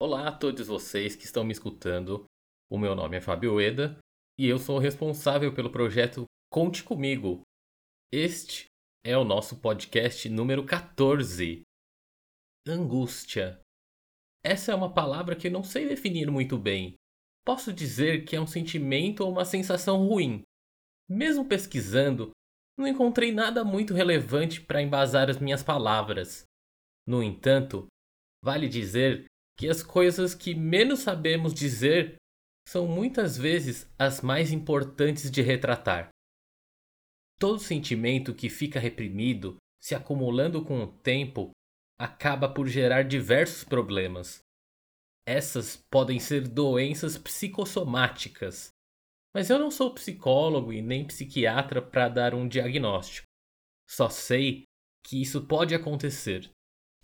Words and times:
Olá 0.00 0.28
a 0.28 0.32
todos 0.32 0.68
vocês 0.68 1.16
que 1.16 1.24
estão 1.24 1.42
me 1.42 1.50
escutando. 1.50 2.24
O 2.70 2.78
meu 2.78 2.94
nome 2.94 3.16
é 3.16 3.20
Fábio 3.20 3.60
Eda 3.60 3.98
e 4.38 4.46
eu 4.46 4.56
sou 4.56 4.78
responsável 4.78 5.52
pelo 5.52 5.72
projeto 5.72 6.24
Conte 6.52 6.84
Comigo. 6.84 7.42
Este 8.12 8.66
é 9.04 9.18
o 9.18 9.24
nosso 9.24 9.60
podcast 9.60 10.28
número 10.28 10.64
14. 10.64 11.62
Angústia. 12.64 13.60
Essa 14.44 14.70
é 14.70 14.74
uma 14.76 14.94
palavra 14.94 15.34
que 15.34 15.48
eu 15.48 15.50
não 15.50 15.64
sei 15.64 15.88
definir 15.88 16.30
muito 16.30 16.56
bem. 16.56 16.94
Posso 17.44 17.72
dizer 17.72 18.24
que 18.24 18.36
é 18.36 18.40
um 18.40 18.46
sentimento 18.46 19.24
ou 19.24 19.32
uma 19.32 19.44
sensação 19.44 20.06
ruim. 20.06 20.42
Mesmo 21.10 21.44
pesquisando, 21.44 22.30
não 22.78 22.86
encontrei 22.86 23.32
nada 23.32 23.64
muito 23.64 23.94
relevante 23.94 24.60
para 24.60 24.80
embasar 24.80 25.28
as 25.28 25.40
minhas 25.40 25.64
palavras. 25.64 26.44
No 27.04 27.20
entanto, 27.20 27.88
vale 28.44 28.68
dizer 28.68 29.26
que 29.58 29.68
as 29.68 29.82
coisas 29.82 30.34
que 30.34 30.54
menos 30.54 31.00
sabemos 31.00 31.52
dizer 31.52 32.14
são 32.68 32.86
muitas 32.86 33.36
vezes 33.36 33.90
as 33.98 34.20
mais 34.20 34.52
importantes 34.52 35.30
de 35.30 35.42
retratar. 35.42 36.10
Todo 37.40 37.58
sentimento 37.58 38.34
que 38.34 38.48
fica 38.48 38.78
reprimido, 38.78 39.56
se 39.82 39.94
acumulando 39.94 40.64
com 40.64 40.82
o 40.82 40.86
tempo, 40.86 41.50
acaba 41.98 42.48
por 42.48 42.68
gerar 42.68 43.02
diversos 43.02 43.64
problemas. 43.64 44.40
Essas 45.26 45.76
podem 45.90 46.20
ser 46.20 46.46
doenças 46.46 47.18
psicossomáticas, 47.18 48.70
mas 49.34 49.50
eu 49.50 49.58
não 49.58 49.70
sou 49.70 49.92
psicólogo 49.92 50.72
e 50.72 50.80
nem 50.80 51.06
psiquiatra 51.06 51.82
para 51.82 52.08
dar 52.08 52.34
um 52.34 52.46
diagnóstico. 52.46 53.26
Só 53.88 54.08
sei 54.08 54.64
que 55.04 55.20
isso 55.20 55.46
pode 55.46 55.74
acontecer. 55.74 56.50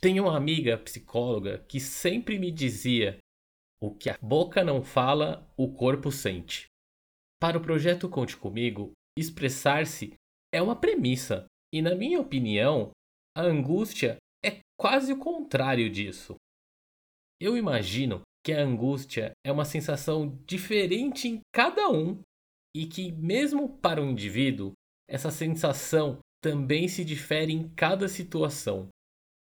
Tenho 0.00 0.25
uma 0.25 0.37
amiga 0.37 0.77
psicóloga 0.78 1.64
que 1.69 1.81
sempre 1.81 2.39
me 2.39 2.50
dizia: 2.50 3.19
o 3.83 3.95
que 3.95 4.09
a 4.09 4.19
boca 4.20 4.64
não 4.64 4.83
fala, 4.83 5.47
o 5.56 5.73
corpo 5.73 6.11
sente. 6.11 6.67
Para 7.41 7.59
o 7.59 7.62
projeto 7.62 8.09
Conte 8.09 8.37
Comigo, 8.37 8.92
expressar-se 9.19 10.15
é 10.53 10.62
uma 10.62 10.77
premissa, 10.77 11.47
e 11.72 11.83
na 11.83 11.95
minha 11.95 12.20
opinião, 12.20 12.91
a 13.37 13.42
angústia 13.42 14.17
é 14.45 14.61
quase 14.78 15.12
o 15.12 15.19
contrário 15.19 15.91
disso. 15.91 16.37
Eu 17.41 17.56
imagino 17.56 18.22
que 18.45 18.53
a 18.53 18.62
angústia 18.62 19.33
é 19.45 19.50
uma 19.50 19.65
sensação 19.65 20.39
diferente 20.47 21.28
em 21.28 21.41
cada 21.53 21.89
um 21.89 22.20
e 22.77 22.87
que, 22.87 23.11
mesmo 23.12 23.69
para 23.78 24.03
o 24.03 24.05
indivíduo, 24.05 24.72
essa 25.09 25.31
sensação 25.31 26.19
também 26.42 26.89
se 26.89 27.05
difere 27.05 27.53
em 27.53 27.69
cada 27.70 28.09
situação. 28.09 28.89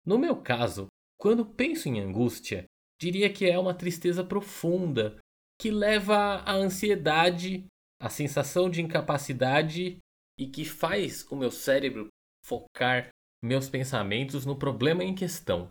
No 0.07 0.19
meu 0.19 0.41
caso, 0.41 0.87
quando 1.19 1.45
penso 1.45 1.89
em 1.89 1.99
angústia, 1.99 2.65
diria 3.01 3.33
que 3.33 3.45
é 3.45 3.59
uma 3.59 3.75
tristeza 3.75 4.25
profunda 4.25 5.19
que 5.61 5.71
leva 5.71 6.37
à 6.37 6.53
ansiedade, 6.53 7.67
à 8.01 8.09
sensação 8.09 8.71
de 8.71 8.81
incapacidade 8.81 9.99
e 10.39 10.47
que 10.47 10.65
faz 10.65 11.27
o 11.31 11.35
meu 11.37 11.51
cérebro 11.51 12.09
focar 12.45 13.09
meus 13.43 13.69
pensamentos 13.69 14.47
no 14.47 14.57
problema 14.57 15.03
em 15.03 15.15
questão. 15.15 15.69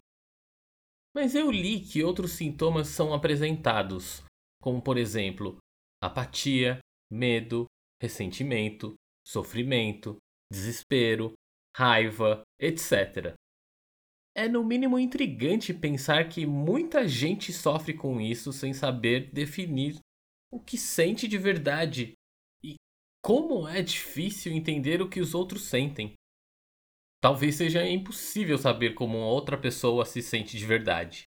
Mas 1.16 1.34
eu 1.34 1.50
li 1.50 1.80
que 1.80 2.04
outros 2.04 2.32
sintomas 2.32 2.90
são 2.90 3.14
apresentados, 3.14 4.22
como 4.62 4.82
por 4.82 4.98
exemplo, 4.98 5.58
apatia, 6.04 6.80
medo, 7.10 7.66
ressentimento, 8.02 8.96
sofrimento, 9.26 10.18
desespero, 10.52 11.32
raiva, 11.76 12.42
etc. 12.60 13.34
É 14.38 14.50
no 14.50 14.66
mínimo 14.66 15.00
intrigante 15.00 15.74
pensar 15.74 16.28
que 16.28 16.46
muita 16.46 17.08
gente 17.08 17.54
sofre 17.54 17.94
com 17.94 18.20
isso 18.20 18.52
sem 18.52 18.74
saber 18.74 19.32
definir 19.32 19.98
o 20.52 20.60
que 20.60 20.78
sente 20.78 21.26
de 21.26 21.38
verdade 21.38 22.14
e 22.62 22.76
como 23.24 23.66
é 23.66 23.82
difícil 23.82 24.52
entender 24.52 25.02
o 25.02 25.10
que 25.10 25.22
os 25.22 25.34
outros 25.34 25.64
sentem. 25.64 26.16
Talvez 27.22 27.56
seja 27.56 27.88
impossível 27.88 28.58
saber 28.58 28.94
como 28.94 29.18
outra 29.18 29.58
pessoa 29.58 30.06
se 30.06 30.22
sente 30.22 30.58
de 30.58 30.66
verdade. 30.66 31.24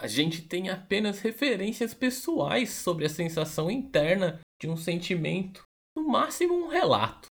A 0.00 0.06
gente 0.06 0.46
tem 0.46 0.70
apenas 0.70 1.20
referências 1.20 1.92
pessoais 1.92 2.70
sobre 2.70 3.04
a 3.04 3.10
sensação 3.10 3.68
interna 3.68 4.40
de 4.60 4.68
um 4.68 4.76
sentimento, 4.76 5.64
no 5.96 6.06
máximo 6.06 6.54
um 6.54 6.68
relato. 6.68 7.26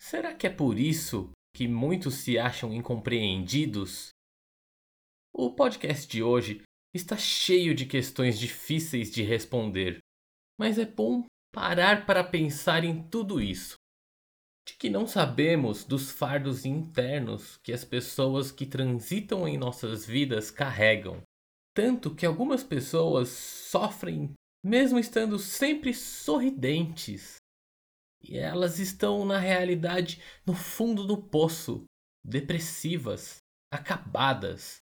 Será 0.00 0.34
que 0.34 0.46
é 0.46 0.50
por 0.50 0.78
isso 0.78 1.30
que 1.54 1.66
muitos 1.66 2.14
se 2.14 2.38
acham 2.38 2.72
incompreendidos 2.72 4.09
o 5.32 5.54
podcast 5.54 6.08
de 6.08 6.22
hoje 6.22 6.62
está 6.94 7.16
cheio 7.16 7.74
de 7.74 7.86
questões 7.86 8.38
difíceis 8.38 9.10
de 9.10 9.22
responder, 9.22 9.98
mas 10.58 10.78
é 10.78 10.84
bom 10.84 11.24
parar 11.52 12.06
para 12.06 12.22
pensar 12.24 12.84
em 12.84 13.02
tudo 13.08 13.40
isso. 13.40 13.76
De 14.66 14.74
que 14.74 14.90
não 14.90 15.06
sabemos 15.06 15.84
dos 15.84 16.10
fardos 16.10 16.64
internos 16.64 17.58
que 17.64 17.72
as 17.72 17.84
pessoas 17.84 18.52
que 18.52 18.66
transitam 18.66 19.48
em 19.48 19.56
nossas 19.56 20.06
vidas 20.06 20.50
carregam. 20.50 21.22
Tanto 21.74 22.14
que 22.14 22.26
algumas 22.26 22.62
pessoas 22.62 23.28
sofrem 23.28 24.34
mesmo 24.62 24.98
estando 24.98 25.38
sempre 25.38 25.94
sorridentes. 25.94 27.36
E 28.22 28.36
elas 28.36 28.78
estão, 28.78 29.24
na 29.24 29.38
realidade, 29.38 30.22
no 30.46 30.54
fundo 30.54 31.06
do 31.06 31.16
poço, 31.16 31.84
depressivas, 32.22 33.38
acabadas, 33.72 34.82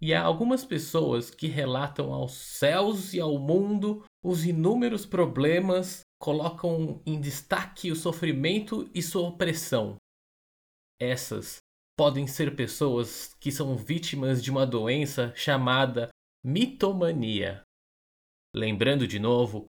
e 0.00 0.12
há 0.12 0.22
algumas 0.22 0.64
pessoas 0.64 1.30
que 1.30 1.46
relatam 1.46 2.12
aos 2.12 2.32
céus 2.32 3.14
e 3.14 3.20
ao 3.20 3.38
mundo 3.38 4.04
os 4.22 4.44
inúmeros 4.44 5.06
problemas, 5.06 6.00
colocam 6.20 7.00
em 7.06 7.20
destaque 7.20 7.90
o 7.90 7.96
sofrimento 7.96 8.90
e 8.94 9.02
sua 9.02 9.28
opressão. 9.28 9.96
Essas 11.00 11.58
podem 11.96 12.26
ser 12.26 12.54
pessoas 12.56 13.34
que 13.40 13.50
são 13.50 13.76
vítimas 13.76 14.42
de 14.42 14.50
uma 14.50 14.66
doença 14.66 15.32
chamada 15.34 16.08
mitomania. 16.44 17.62
Lembrando 18.54 19.06
de 19.06 19.18
novo 19.18 19.64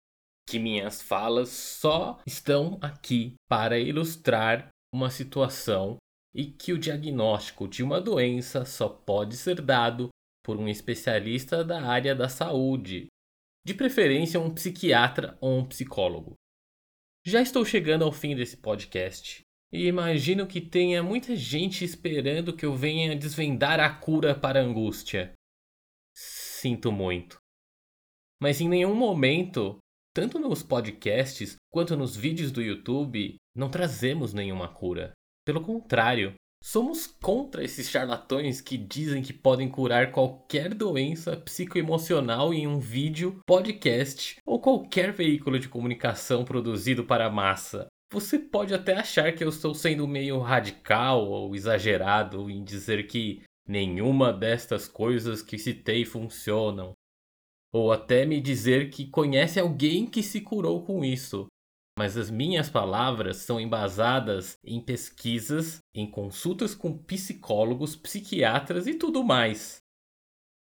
que 0.48 0.58
minhas 0.58 1.00
falas 1.00 1.48
só 1.48 2.20
estão 2.26 2.78
aqui 2.80 3.34
para 3.48 3.78
ilustrar 3.78 4.68
uma 4.92 5.10
situação 5.10 5.96
e 6.34 6.46
que 6.46 6.72
o 6.72 6.78
diagnóstico 6.78 7.68
de 7.68 7.82
uma 7.82 8.00
doença 8.00 8.64
só 8.64 8.88
pode 8.88 9.36
ser 9.36 9.60
dado 9.60 10.08
por 10.42 10.56
um 10.56 10.68
especialista 10.68 11.64
da 11.64 11.82
área 11.82 12.14
da 12.14 12.28
saúde, 12.28 13.06
de 13.64 13.74
preferência 13.74 14.40
um 14.40 14.52
psiquiatra 14.52 15.38
ou 15.40 15.58
um 15.58 15.64
psicólogo. 15.66 16.34
Já 17.24 17.40
estou 17.40 17.64
chegando 17.64 18.04
ao 18.04 18.12
fim 18.12 18.34
desse 18.34 18.56
podcast 18.56 19.42
e 19.72 19.86
imagino 19.86 20.46
que 20.46 20.60
tenha 20.60 21.02
muita 21.02 21.36
gente 21.36 21.84
esperando 21.84 22.54
que 22.54 22.66
eu 22.66 22.74
venha 22.74 23.16
desvendar 23.16 23.78
a 23.78 23.94
cura 23.94 24.34
para 24.38 24.60
a 24.60 24.64
angústia. 24.64 25.32
Sinto 26.14 26.90
muito. 26.90 27.38
Mas 28.40 28.60
em 28.60 28.68
nenhum 28.68 28.94
momento, 28.94 29.78
tanto 30.12 30.38
nos 30.38 30.62
podcasts 30.62 31.56
quanto 31.70 31.96
nos 31.96 32.16
vídeos 32.16 32.50
do 32.50 32.60
YouTube, 32.60 33.36
não 33.54 33.70
trazemos 33.70 34.34
nenhuma 34.34 34.68
cura. 34.68 35.12
Pelo 35.44 35.62
contrário, 35.62 36.34
somos 36.62 37.08
contra 37.08 37.64
esses 37.64 37.90
charlatões 37.90 38.60
que 38.60 38.78
dizem 38.78 39.20
que 39.20 39.32
podem 39.32 39.68
curar 39.68 40.12
qualquer 40.12 40.72
doença 40.72 41.36
psicoemocional 41.36 42.54
em 42.54 42.68
um 42.68 42.78
vídeo, 42.78 43.40
podcast 43.44 44.36
ou 44.46 44.60
qualquer 44.60 45.12
veículo 45.12 45.58
de 45.58 45.68
comunicação 45.68 46.44
produzido 46.44 47.04
para 47.04 47.26
a 47.26 47.30
massa. 47.30 47.88
Você 48.12 48.38
pode 48.38 48.72
até 48.72 48.94
achar 48.94 49.34
que 49.34 49.42
eu 49.42 49.48
estou 49.48 49.74
sendo 49.74 50.06
meio 50.06 50.38
radical 50.38 51.26
ou 51.28 51.56
exagerado 51.56 52.48
em 52.48 52.62
dizer 52.62 53.08
que 53.08 53.42
nenhuma 53.66 54.32
destas 54.32 54.86
coisas 54.86 55.42
que 55.42 55.58
citei 55.58 56.04
funcionam. 56.04 56.92
Ou 57.72 57.90
até 57.90 58.24
me 58.24 58.40
dizer 58.40 58.90
que 58.90 59.06
conhece 59.06 59.58
alguém 59.58 60.06
que 60.06 60.22
se 60.22 60.42
curou 60.42 60.84
com 60.84 61.02
isso 61.02 61.46
mas 61.98 62.16
as 62.16 62.30
minhas 62.30 62.70
palavras 62.70 63.38
são 63.38 63.60
embasadas 63.60 64.56
em 64.64 64.80
pesquisas, 64.80 65.78
em 65.94 66.10
consultas 66.10 66.74
com 66.74 66.96
psicólogos, 66.96 67.94
psiquiatras 67.94 68.86
e 68.86 68.94
tudo 68.94 69.22
mais. 69.22 69.78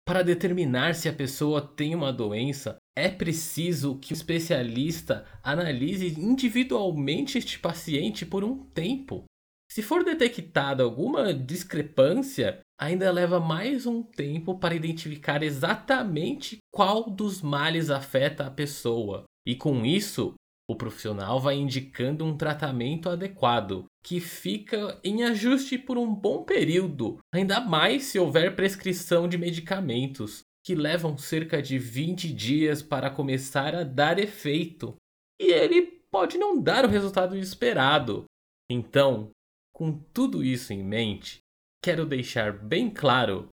Para 0.06 0.22
determinar 0.22 0.94
se 0.94 1.08
a 1.08 1.12
pessoa 1.12 1.60
tem 1.60 1.94
uma 1.94 2.12
doença, 2.12 2.76
é 2.96 3.08
preciso 3.08 3.98
que 3.98 4.12
o 4.12 4.14
especialista 4.14 5.24
analise 5.42 6.20
individualmente 6.20 7.38
este 7.38 7.58
paciente 7.58 8.26
por 8.26 8.42
um 8.42 8.64
tempo. 8.70 9.24
Se 9.70 9.82
for 9.82 10.02
detectada 10.02 10.82
alguma 10.82 11.32
discrepância, 11.32 12.58
ainda 12.80 13.12
leva 13.12 13.38
mais 13.38 13.86
um 13.86 14.02
tempo 14.02 14.58
para 14.58 14.74
identificar 14.74 15.44
exatamente 15.44 16.58
qual 16.72 17.08
dos 17.08 17.40
males 17.40 17.88
afeta 17.88 18.46
a 18.46 18.50
pessoa. 18.50 19.22
E 19.46 19.54
com 19.54 19.86
isso, 19.86 20.34
o 20.70 20.76
profissional 20.76 21.40
vai 21.40 21.56
indicando 21.56 22.24
um 22.24 22.36
tratamento 22.36 23.08
adequado, 23.08 23.86
que 24.04 24.20
fica 24.20 25.00
em 25.02 25.24
ajuste 25.24 25.76
por 25.76 25.98
um 25.98 26.14
bom 26.14 26.44
período, 26.44 27.18
ainda 27.34 27.60
mais 27.60 28.04
se 28.04 28.20
houver 28.20 28.54
prescrição 28.54 29.28
de 29.28 29.36
medicamentos. 29.36 30.42
que 30.62 30.74
levam 30.74 31.16
cerca 31.16 31.62
de 31.62 31.78
20 31.78 32.30
dias 32.34 32.82
para 32.82 33.08
começar 33.08 33.74
a 33.74 33.82
dar 33.82 34.18
efeito. 34.18 34.94
E 35.40 35.50
ele 35.50 35.80
pode 36.12 36.36
não 36.36 36.60
dar 36.60 36.84
o 36.84 36.88
resultado 36.88 37.34
esperado. 37.34 38.26
Então, 38.70 39.30
com 39.74 39.90
tudo 40.12 40.44
isso 40.44 40.74
em 40.74 40.84
mente, 40.84 41.38
quero 41.82 42.04
deixar 42.04 42.52
bem 42.52 42.90
claro 42.90 43.48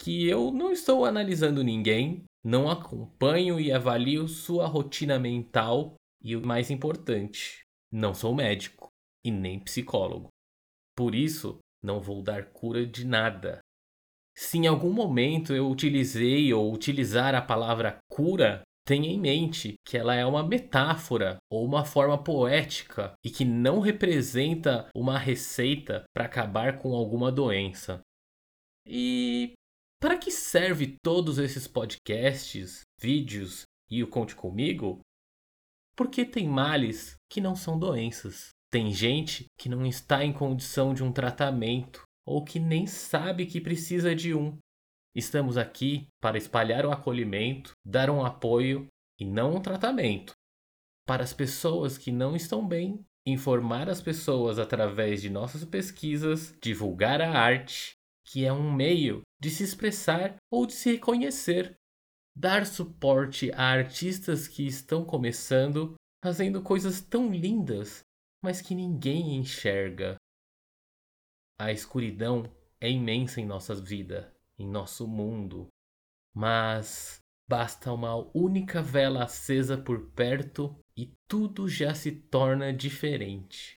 que 0.00 0.26
eu 0.26 0.50
não 0.50 0.72
estou 0.72 1.04
analisando 1.04 1.62
ninguém, 1.62 2.24
não 2.42 2.70
acompanho 2.70 3.60
e 3.60 3.70
avalio 3.70 4.26
sua 4.26 4.66
rotina 4.66 5.18
mental 5.18 5.94
e 6.22 6.36
o 6.36 6.46
mais 6.46 6.70
importante, 6.70 7.62
não 7.92 8.14
sou 8.14 8.34
médico 8.34 8.88
e 9.24 9.30
nem 9.30 9.58
psicólogo. 9.58 10.28
Por 10.96 11.14
isso, 11.14 11.58
não 11.82 12.00
vou 12.00 12.22
dar 12.22 12.50
cura 12.50 12.86
de 12.86 13.06
nada. 13.06 13.60
Se 14.36 14.58
em 14.58 14.66
algum 14.66 14.92
momento 14.92 15.54
eu 15.54 15.68
utilizei 15.68 16.52
ou 16.52 16.72
utilizar 16.72 17.34
a 17.34 17.42
palavra 17.42 17.98
cura, 18.10 18.62
tenha 18.86 19.08
em 19.08 19.20
mente 19.20 19.74
que 19.86 19.96
ela 19.96 20.14
é 20.14 20.24
uma 20.24 20.46
metáfora 20.46 21.36
ou 21.50 21.64
uma 21.64 21.84
forma 21.84 22.22
poética 22.22 23.12
e 23.24 23.30
que 23.30 23.44
não 23.44 23.80
representa 23.80 24.88
uma 24.94 25.18
receita 25.18 26.04
para 26.14 26.24
acabar 26.24 26.78
com 26.78 26.94
alguma 26.94 27.30
doença. 27.30 28.00
E 28.86 29.52
para 30.00 30.16
que 30.16 30.30
serve 30.30 30.96
todos 31.02 31.38
esses 31.38 31.68
podcasts, 31.68 32.80
vídeos 33.00 33.62
e 33.90 34.02
o 34.02 34.08
Conte 34.08 34.34
Comigo? 34.34 35.00
Porque 36.00 36.24
tem 36.24 36.48
males 36.48 37.14
que 37.30 37.42
não 37.42 37.54
são 37.54 37.78
doenças. 37.78 38.54
Tem 38.72 38.90
gente 38.90 39.44
que 39.58 39.68
não 39.68 39.84
está 39.84 40.24
em 40.24 40.32
condição 40.32 40.94
de 40.94 41.04
um 41.04 41.12
tratamento 41.12 42.04
ou 42.26 42.42
que 42.42 42.58
nem 42.58 42.86
sabe 42.86 43.44
que 43.44 43.60
precisa 43.60 44.14
de 44.14 44.32
um. 44.32 44.56
Estamos 45.14 45.58
aqui 45.58 46.06
para 46.18 46.38
espalhar 46.38 46.86
o 46.86 46.90
acolhimento, 46.90 47.72
dar 47.84 48.08
um 48.08 48.24
apoio 48.24 48.86
e 49.20 49.26
não 49.26 49.56
um 49.56 49.60
tratamento. 49.60 50.32
Para 51.06 51.22
as 51.22 51.34
pessoas 51.34 51.98
que 51.98 52.10
não 52.10 52.34
estão 52.34 52.66
bem, 52.66 53.04
informar 53.26 53.90
as 53.90 54.00
pessoas 54.00 54.58
através 54.58 55.20
de 55.20 55.28
nossas 55.28 55.66
pesquisas, 55.66 56.56
divulgar 56.62 57.20
a 57.20 57.30
arte, 57.30 57.92
que 58.24 58.46
é 58.46 58.50
um 58.50 58.72
meio 58.72 59.20
de 59.38 59.50
se 59.50 59.62
expressar 59.62 60.36
ou 60.50 60.64
de 60.64 60.72
se 60.72 60.92
reconhecer, 60.92 61.76
dar 62.40 62.66
suporte 62.66 63.52
a 63.52 63.64
artistas 63.64 64.48
que 64.48 64.66
estão 64.66 65.04
começando, 65.04 65.94
fazendo 66.24 66.62
coisas 66.62 67.00
tão 67.00 67.30
lindas, 67.30 68.00
mas 68.42 68.60
que 68.60 68.74
ninguém 68.74 69.36
enxerga. 69.36 70.16
A 71.60 71.70
escuridão 71.70 72.50
é 72.80 72.90
imensa 72.90 73.40
em 73.40 73.44
nossa 73.44 73.74
vida 73.74 74.34
em 74.60 74.66
nosso 74.66 75.08
mundo. 75.08 75.68
Mas 76.34 77.18
basta 77.48 77.92
uma 77.92 78.14
única 78.36 78.82
vela 78.82 79.24
acesa 79.24 79.76
por 79.76 80.10
perto 80.10 80.76
e 80.96 81.12
tudo 81.26 81.66
já 81.66 81.94
se 81.94 82.12
torna 82.12 82.72
diferente. 82.72 83.76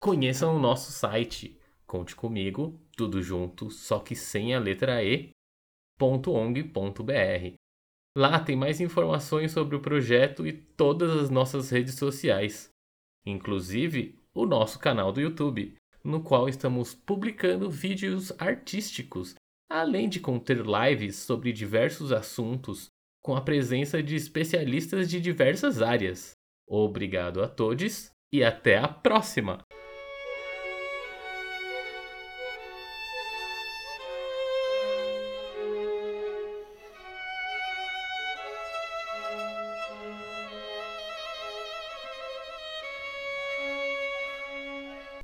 Conheçam 0.00 0.56
o 0.56 0.60
nosso 0.60 0.92
site, 0.92 1.60
conte 1.86 2.14
comigo, 2.14 2.80
tudo 2.96 3.20
junto, 3.20 3.68
só 3.68 3.98
que 3.98 4.14
sem 4.14 4.54
a 4.54 4.60
letra 4.60 5.02
E, 5.02 5.30
.ong.br. 5.98 7.54
Lá 8.16 8.40
tem 8.40 8.56
mais 8.56 8.80
informações 8.80 9.52
sobre 9.52 9.76
o 9.76 9.80
projeto 9.80 10.46
e 10.46 10.52
todas 10.52 11.16
as 11.16 11.30
nossas 11.30 11.70
redes 11.70 11.94
sociais, 11.94 12.70
inclusive 13.26 14.18
o 14.34 14.46
nosso 14.46 14.78
canal 14.78 15.12
do 15.12 15.20
YouTube, 15.20 15.74
no 16.02 16.22
qual 16.22 16.48
estamos 16.48 16.94
publicando 16.94 17.70
vídeos 17.70 18.32
artísticos 18.38 19.34
além 19.68 20.08
de 20.08 20.18
conter 20.18 20.64
lives 20.64 21.16
sobre 21.16 21.52
diversos 21.52 22.10
assuntos 22.10 22.88
com 23.22 23.36
a 23.36 23.40
presença 23.40 24.02
de 24.02 24.16
especialistas 24.16 25.10
de 25.10 25.20
diversas 25.20 25.82
áreas. 25.82 26.32
Obrigado 26.66 27.42
a 27.42 27.48
todos 27.48 28.10
e 28.32 28.42
até 28.42 28.78
a 28.78 28.88
próxima! 28.88 29.58